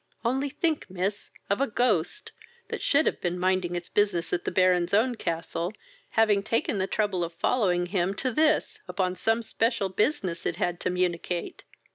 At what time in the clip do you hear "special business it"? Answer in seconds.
9.43-10.55